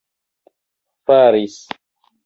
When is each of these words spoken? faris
faris 1.05 1.57